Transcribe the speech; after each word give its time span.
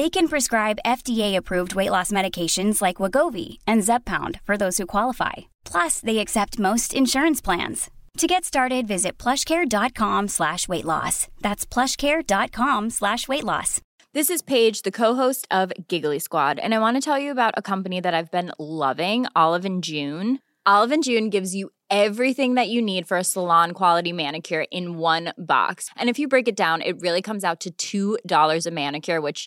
They 0.00 0.08
can 0.08 0.28
prescribe 0.28 0.78
FDA-approved 0.86 1.74
weight 1.74 1.90
loss 1.90 2.10
medications 2.10 2.80
like 2.80 3.02
Wagovi 3.02 3.58
and 3.66 3.82
Zepbound 3.82 4.40
for 4.44 4.56
those 4.56 4.78
who 4.78 4.86
qualify. 4.86 5.50
Plus, 5.66 6.00
they 6.00 6.20
accept 6.20 6.58
most 6.58 6.94
insurance 6.94 7.42
plans. 7.42 7.90
To 8.16 8.26
get 8.26 8.46
started, 8.46 8.88
visit 8.88 9.18
plushcare.com 9.18 10.28
slash 10.28 10.66
weight 10.66 10.86
loss. 10.86 11.28
That's 11.42 11.66
plushcare.com 11.66 12.88
slash 12.88 13.28
weight 13.28 13.44
loss. 13.44 13.82
This 14.14 14.30
is 14.30 14.40
Paige, 14.40 14.80
the 14.80 14.90
co-host 14.90 15.46
of 15.50 15.70
Giggly 15.86 16.18
Squad, 16.18 16.58
and 16.58 16.74
I 16.74 16.78
want 16.78 16.96
to 16.96 17.02
tell 17.02 17.18
you 17.18 17.30
about 17.30 17.52
a 17.58 17.62
company 17.62 18.00
that 18.00 18.14
I've 18.14 18.30
been 18.30 18.52
loving, 18.58 19.26
Olive 19.36 19.66
and 19.66 19.84
June. 19.84 20.38
Olive 20.64 20.92
and 20.92 21.04
June 21.04 21.28
gives 21.28 21.54
you 21.54 21.68
everything 21.90 22.54
that 22.54 22.70
you 22.70 22.80
need 22.80 23.06
for 23.06 23.18
a 23.18 23.24
salon 23.24 23.72
quality 23.72 24.12
manicure 24.12 24.64
in 24.70 24.96
one 24.96 25.34
box. 25.36 25.90
And 25.96 26.08
if 26.08 26.18
you 26.18 26.26
break 26.26 26.48
it 26.48 26.56
down, 26.56 26.80
it 26.80 27.00
really 27.02 27.20
comes 27.20 27.44
out 27.44 27.66
to 27.78 28.16
$2 28.24 28.66
a 28.66 28.70
manicure, 28.70 29.20
which 29.20 29.46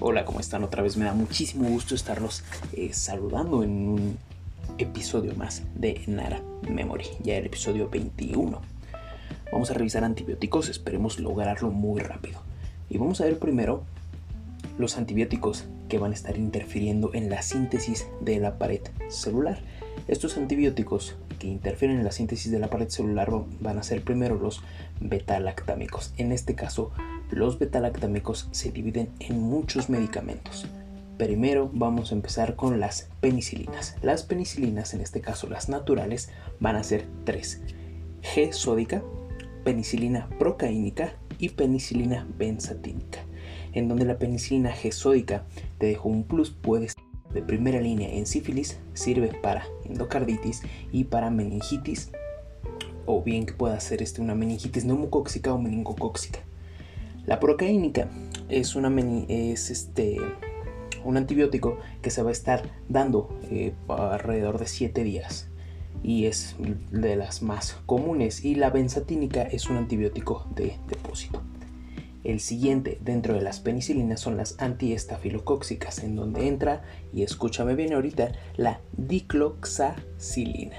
Hola, 0.00 0.24
¿cómo 0.24 0.38
están? 0.38 0.62
Otra 0.62 0.80
vez 0.80 0.96
me 0.96 1.06
da 1.06 1.12
muchísimo 1.12 1.68
gusto 1.68 1.96
estarlos 1.96 2.44
eh, 2.72 2.90
saludando 2.92 3.64
en 3.64 3.88
un 3.88 4.18
episodio 4.78 5.34
más 5.34 5.64
de 5.74 6.00
Nara 6.06 6.40
Memory, 6.70 7.04
ya 7.20 7.36
el 7.36 7.46
episodio 7.46 7.88
21. 7.88 8.60
Vamos 9.50 9.70
a 9.72 9.74
revisar 9.74 10.04
antibióticos, 10.04 10.68
esperemos 10.68 11.18
lograrlo 11.18 11.72
muy 11.72 12.00
rápido. 12.00 12.40
Y 12.88 12.98
vamos 12.98 13.20
a 13.20 13.24
ver 13.24 13.40
primero 13.40 13.82
los 14.78 14.96
antibióticos 14.96 15.64
que 15.88 15.98
van 15.98 16.12
a 16.12 16.14
estar 16.14 16.36
interfiriendo 16.36 17.10
en 17.12 17.28
la 17.28 17.42
síntesis 17.42 18.06
de 18.20 18.38
la 18.38 18.56
pared 18.56 18.82
celular. 19.08 19.58
Estos 20.06 20.36
antibióticos 20.36 21.16
que 21.40 21.48
interfieren 21.48 21.98
en 21.98 22.04
la 22.04 22.12
síntesis 22.12 22.52
de 22.52 22.60
la 22.60 22.70
pared 22.70 22.88
celular 22.88 23.32
van 23.58 23.78
a 23.78 23.82
ser 23.82 24.04
primero 24.04 24.36
los 24.36 24.62
beta-lactámicos. 25.00 26.14
En 26.18 26.30
este 26.30 26.54
caso, 26.54 26.92
los 27.30 27.58
betalactámicos 27.58 28.48
se 28.52 28.70
dividen 28.70 29.10
en 29.20 29.40
muchos 29.40 29.88
medicamentos. 29.88 30.66
Primero 31.18 31.70
vamos 31.72 32.12
a 32.12 32.14
empezar 32.14 32.54
con 32.54 32.78
las 32.78 33.10
penicilinas. 33.20 33.96
Las 34.02 34.22
penicilinas, 34.22 34.94
en 34.94 35.00
este 35.00 35.20
caso 35.20 35.48
las 35.48 35.68
naturales, 35.68 36.30
van 36.60 36.76
a 36.76 36.84
ser 36.84 37.06
tres. 37.24 37.60
G 38.22 38.52
sódica, 38.52 39.02
penicilina 39.64 40.28
procaínica 40.38 41.14
y 41.38 41.50
penicilina 41.50 42.26
benzatínica. 42.38 43.20
En 43.72 43.88
donde 43.88 44.04
la 44.04 44.18
penicilina 44.18 44.72
G 44.72 44.92
sódica, 44.92 45.44
te 45.78 45.86
dejo 45.86 46.08
un 46.08 46.24
plus, 46.24 46.50
puedes 46.50 46.94
de 47.34 47.42
primera 47.42 47.80
línea 47.80 48.08
en 48.08 48.26
sífilis, 48.26 48.78
sirve 48.94 49.28
para 49.28 49.66
endocarditis 49.84 50.62
y 50.92 51.04
para 51.04 51.30
meningitis, 51.30 52.10
o 53.06 53.22
bien 53.22 53.44
que 53.44 53.52
pueda 53.52 53.78
ser 53.80 54.02
este, 54.02 54.20
una 54.20 54.34
meningitis 54.34 54.84
neumocóxica 54.84 55.52
o 55.52 55.58
meningocóxica. 55.58 56.40
La 57.28 57.40
procaínica 57.40 58.08
es, 58.48 58.74
este, 59.70 60.16
un 61.04 61.16
antibiótico 61.18 61.76
que 62.00 62.08
se 62.08 62.22
va 62.22 62.30
a 62.30 62.32
estar 62.32 62.70
dando 62.88 63.38
eh, 63.50 63.74
alrededor 63.86 64.58
de 64.58 64.66
7 64.66 65.04
días 65.04 65.50
y 66.02 66.24
es 66.24 66.56
de 66.90 67.16
las 67.16 67.42
más 67.42 67.82
comunes 67.84 68.46
y 68.46 68.54
la 68.54 68.70
benzatínica 68.70 69.42
es 69.42 69.68
un 69.68 69.76
antibiótico 69.76 70.46
de 70.54 70.78
depósito. 70.88 71.42
El 72.24 72.40
siguiente 72.40 72.96
dentro 73.02 73.34
de 73.34 73.42
las 73.42 73.60
penicilinas 73.60 74.20
son 74.20 74.38
las 74.38 74.58
antiestafilocóxicas, 74.58 76.02
en 76.04 76.16
donde 76.16 76.48
entra, 76.48 76.82
y 77.12 77.24
escúchame 77.24 77.74
bien 77.74 77.92
ahorita, 77.92 78.32
la 78.56 78.80
dicloxacilina. 78.96 80.76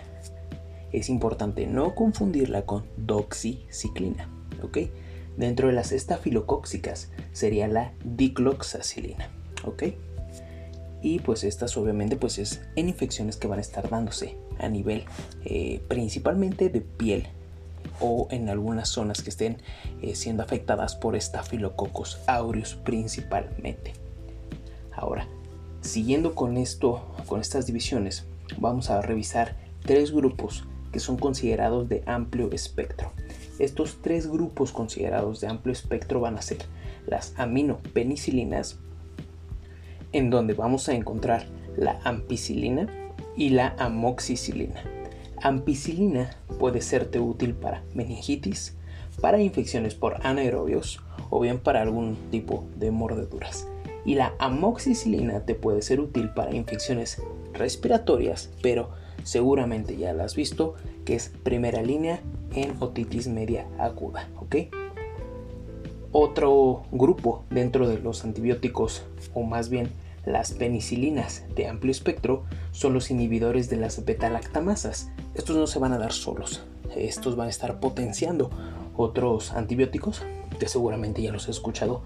Es 0.91 1.09
importante 1.09 1.67
no 1.67 1.93
confundirla 1.93 2.65
con 2.65 2.85
doxiciclina, 2.97 4.27
¿ok? 4.63 4.79
Dentro 5.39 5.67
de 5.67 5.73
las 5.73 5.93
estafilocóxicas 5.93 7.11
sería 7.31 7.69
la 7.69 7.93
dicloxacilina, 8.03 9.29
¿ok? 9.63 9.83
Y 11.01 11.19
pues 11.19 11.45
estas 11.45 11.77
obviamente 11.77 12.17
pues 12.17 12.37
es 12.39 12.61
en 12.75 12.89
infecciones 12.89 13.37
que 13.37 13.47
van 13.47 13.59
a 13.59 13.61
estar 13.61 13.89
dándose 13.89 14.35
a 14.59 14.67
nivel 14.67 15.05
eh, 15.45 15.81
principalmente 15.87 16.67
de 16.67 16.81
piel 16.81 17.29
o 18.01 18.27
en 18.31 18.49
algunas 18.49 18.89
zonas 18.89 19.21
que 19.21 19.29
estén 19.29 19.61
eh, 20.01 20.13
siendo 20.13 20.43
afectadas 20.43 20.97
por 20.97 21.19
Staphylococcus 21.19 22.19
aureus 22.27 22.75
principalmente. 22.75 23.93
Ahora, 24.91 25.25
siguiendo 25.79 26.35
con 26.35 26.57
esto, 26.57 27.15
con 27.27 27.39
estas 27.39 27.65
divisiones, 27.65 28.25
vamos 28.57 28.89
a 28.89 29.01
revisar 29.01 29.55
tres 29.83 30.11
grupos 30.11 30.67
que 30.91 30.99
son 30.99 31.15
considerados 31.15 31.87
de 31.87 32.03
amplio 32.07 32.51
espectro. 32.51 33.13
Estos 33.59 34.01
tres 34.01 34.27
grupos 34.27 34.71
considerados 34.71 35.41
de 35.41 35.47
amplio 35.47 35.73
espectro 35.73 36.21
van 36.21 36.37
a 36.37 36.41
ser 36.41 36.59
las 37.05 37.33
aminopenicilinas, 37.37 38.79
en 40.13 40.29
donde 40.29 40.53
vamos 40.53 40.87
a 40.87 40.93
encontrar 40.93 41.45
la 41.75 41.99
ampicilina 42.05 42.87
y 43.35 43.49
la 43.49 43.75
amoxicilina. 43.77 44.81
Ampicilina 45.41 46.31
puede 46.57 46.81
serte 46.81 47.19
útil 47.19 47.53
para 47.53 47.83
meningitis, 47.93 48.77
para 49.21 49.41
infecciones 49.41 49.93
por 49.93 50.25
anaerobios 50.25 51.01
o 51.29 51.41
bien 51.41 51.59
para 51.59 51.81
algún 51.81 52.15
tipo 52.31 52.65
de 52.77 52.91
mordeduras. 52.91 53.67
Y 54.05 54.15
la 54.15 54.33
amoxicilina 54.39 55.45
te 55.45 55.55
puede 55.55 55.81
ser 55.81 55.99
útil 55.99 56.29
para 56.29 56.55
infecciones 56.55 57.21
respiratorias, 57.53 58.49
pero 58.61 58.91
seguramente 59.23 59.97
ya 59.97 60.13
la 60.13 60.23
has 60.23 60.35
visto, 60.35 60.75
que 61.03 61.15
es 61.15 61.33
primera 61.43 61.81
línea 61.81 62.21
en 62.53 62.75
otitis 62.79 63.27
media 63.27 63.67
aguda. 63.77 64.27
Otro 66.11 66.83
grupo 66.91 67.43
dentro 67.49 67.87
de 67.87 67.99
los 67.99 68.23
antibióticos, 68.23 69.03
o 69.33 69.43
más 69.43 69.69
bien 69.69 69.91
las 70.25 70.51
penicilinas 70.53 71.43
de 71.55 71.67
amplio 71.67 71.91
espectro, 71.91 72.43
son 72.71 72.93
los 72.93 73.11
inhibidores 73.11 73.69
de 73.69 73.77
las 73.77 74.03
beta-lactamasas. 74.03 75.11
Estos 75.35 75.55
no 75.55 75.67
se 75.67 75.79
van 75.79 75.93
a 75.93 75.99
dar 75.99 76.11
solos, 76.11 76.63
estos 76.95 77.35
van 77.35 77.47
a 77.47 77.51
estar 77.51 77.79
potenciando 77.79 78.49
otros 78.97 79.53
antibióticos 79.53 80.23
que 80.59 80.67
seguramente 80.67 81.21
ya 81.21 81.31
los 81.31 81.47
he 81.47 81.51
escuchado 81.51 82.01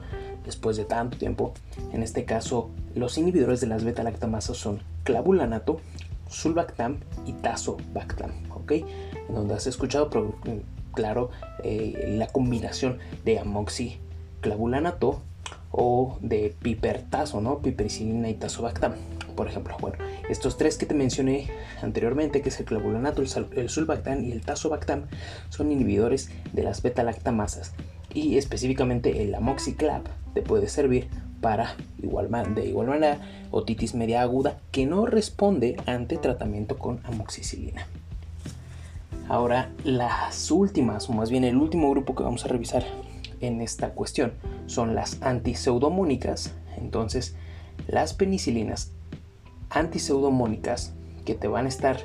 después 0.45 0.77
de 0.77 0.85
tanto 0.85 1.17
tiempo. 1.17 1.53
En 1.91 2.03
este 2.03 2.25
caso, 2.25 2.69
los 2.93 3.17
inhibidores 3.17 3.61
de 3.61 3.67
las 3.67 3.83
beta-lactamasas 3.83 4.57
son 4.57 4.81
clavulanato, 5.03 5.79
sulbactam 6.27 6.99
y 7.25 7.33
tazobactam, 7.33 8.31
¿ok? 8.51 8.71
En 8.71 9.35
donde 9.35 9.55
has 9.55 9.67
escuchado, 9.67 10.09
pero 10.09 10.35
claro, 10.93 11.31
eh, 11.63 12.15
la 12.17 12.27
combinación 12.27 12.99
de 13.25 13.39
amoxiclavulanato 13.39 15.21
o 15.71 16.17
de 16.21 16.55
pipertazo, 16.61 17.41
¿no? 17.41 17.59
Pipericilina 17.59 18.29
y 18.29 18.35
tazobactam, 18.35 18.93
por 19.35 19.47
ejemplo. 19.47 19.75
Bueno, 19.81 19.97
estos 20.29 20.57
tres 20.57 20.77
que 20.77 20.85
te 20.85 20.93
mencioné 20.93 21.49
anteriormente, 21.81 22.41
que 22.41 22.49
es 22.49 22.59
el 22.59 22.65
clavulanato, 22.65 23.21
el, 23.21 23.69
sulbactam 23.69 24.23
y 24.23 24.31
el 24.31 24.41
tazobactam, 24.41 25.07
son 25.49 25.71
inhibidores 25.71 26.29
de 26.53 26.63
las 26.63 26.83
beta-lactamasas 26.83 27.73
y 28.13 28.37
específicamente 28.37 29.23
el 29.23 29.33
amoxiclav 29.33 30.03
te 30.35 30.43
puede 30.43 30.69
servir 30.69 31.09
para 31.43 31.75
igual, 32.01 32.29
de 32.55 32.65
igual 32.65 32.87
manera 32.87 33.19
otitis 33.51 33.93
media 33.93 34.21
aguda 34.21 34.61
que 34.71 34.85
no 34.85 35.05
responde 35.05 35.75
ante 35.85 36.17
tratamiento 36.17 36.79
con 36.79 37.01
amoxicilina. 37.03 37.85
Ahora, 39.27 39.69
las 39.83 40.49
últimas, 40.51 41.09
o 41.09 41.13
más 41.13 41.29
bien 41.29 41.43
el 41.43 41.57
último 41.57 41.91
grupo 41.91 42.15
que 42.15 42.23
vamos 42.23 42.45
a 42.45 42.47
revisar 42.47 42.83
en 43.41 43.61
esta 43.61 43.89
cuestión 43.89 44.31
son 44.67 44.95
las 44.95 45.21
antiseudomónicas. 45.21 46.53
Entonces, 46.77 47.35
las 47.87 48.13
penicilinas 48.13 48.91
antiseudomónicas 49.69 50.93
que 51.25 51.35
te 51.35 51.49
van 51.49 51.65
a 51.65 51.69
estar, 51.69 51.97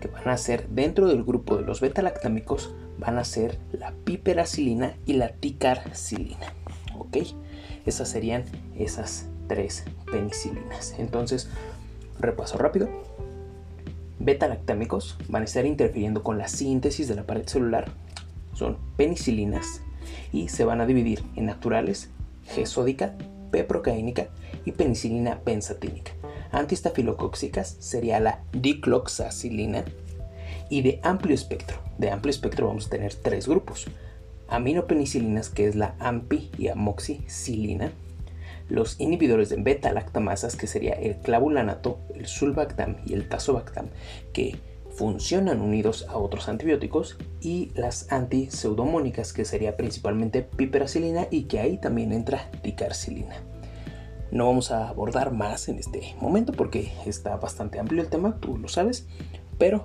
que 0.00 0.08
van 0.08 0.28
a 0.28 0.36
ser 0.36 0.68
dentro 0.68 1.08
del 1.08 1.24
grupo 1.24 1.56
de 1.56 1.62
los 1.62 1.80
beta-lactámicos, 1.80 2.74
van 2.98 3.16
a 3.16 3.24
ser 3.24 3.58
la 3.72 3.92
piperacilina 4.04 4.94
y 5.06 5.14
la 5.14 5.30
ticarcilina. 5.30 6.52
¿Ok? 6.98 7.16
Esas 7.86 8.08
serían 8.08 8.44
esas 8.76 9.26
tres 9.48 9.84
penicilinas. 10.10 10.94
Entonces, 10.98 11.48
repaso 12.18 12.56
rápido 12.58 12.88
beta-lactámicos 14.24 15.18
van 15.28 15.42
a 15.42 15.44
estar 15.44 15.66
interfiriendo 15.66 16.22
con 16.22 16.38
la 16.38 16.48
síntesis 16.48 17.08
de 17.08 17.14
la 17.14 17.24
pared 17.24 17.46
celular, 17.46 17.90
son 18.54 18.78
penicilinas 18.96 19.82
y 20.32 20.48
se 20.48 20.64
van 20.64 20.80
a 20.80 20.86
dividir 20.86 21.22
en 21.36 21.46
naturales, 21.46 22.10
G 22.54 22.66
sódica, 22.66 23.16
P 23.50 23.64
procaínica 23.64 24.28
y 24.64 24.72
penicilina 24.72 25.40
benzatínica. 25.44 26.12
Antistafilocóxicas 26.52 27.76
sería 27.80 28.20
la 28.20 28.42
dicloxacilina 28.52 29.84
y 30.70 30.82
de 30.82 31.00
amplio 31.02 31.34
espectro. 31.34 31.78
De 31.98 32.10
amplio 32.10 32.30
espectro 32.30 32.66
vamos 32.68 32.86
a 32.86 32.90
tener 32.90 33.14
tres 33.14 33.46
grupos. 33.48 33.86
Aminopenicilinas 34.54 35.48
que 35.48 35.66
es 35.66 35.74
la 35.74 35.96
ampi 35.98 36.50
y 36.58 36.68
amoxicilina, 36.68 37.92
los 38.68 38.98
inhibidores 39.00 39.48
de 39.50 39.56
beta-lactamasas, 39.56 40.56
que 40.56 40.66
sería 40.66 40.94
el 40.94 41.16
clavulanato, 41.16 41.98
el 42.14 42.26
sulbactam 42.26 42.96
y 43.04 43.14
el 43.14 43.28
tazobactam, 43.28 43.88
que 44.32 44.56
funcionan 44.90 45.60
unidos 45.60 46.06
a 46.08 46.16
otros 46.16 46.48
antibióticos, 46.48 47.18
y 47.40 47.72
las 47.74 48.10
antiseudomónicas, 48.12 49.32
que 49.32 49.44
sería 49.44 49.76
principalmente 49.76 50.42
piperacilina 50.42 51.26
y 51.30 51.44
que 51.44 51.60
ahí 51.60 51.78
también 51.78 52.12
entra 52.12 52.50
ticarcilina. 52.62 53.36
No 54.30 54.46
vamos 54.46 54.70
a 54.70 54.88
abordar 54.88 55.32
más 55.32 55.68
en 55.68 55.78
este 55.78 56.14
momento 56.20 56.52
porque 56.52 56.92
está 57.06 57.36
bastante 57.36 57.78
amplio 57.78 58.02
el 58.02 58.08
tema, 58.08 58.38
tú 58.40 58.56
lo 58.56 58.68
sabes, 58.68 59.06
pero 59.58 59.84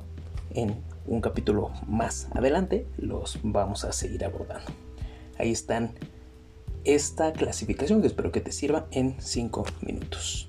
en 0.54 0.76
un 1.06 1.22
capítulo 1.22 1.72
más 1.88 2.28
adelante 2.34 2.88
los 2.98 3.40
vamos 3.44 3.86
a 3.86 3.92
seguir 3.92 4.26
abordando. 4.26 4.72
Ahí 5.38 5.52
están 5.52 5.94
esta 6.84 7.34
clasificación 7.34 8.02
que 8.02 8.08
espero 8.08 8.32
que 8.32 8.42
te 8.42 8.52
sirva 8.52 8.88
en 8.92 9.16
5 9.20 9.66
minutos. 9.82 10.49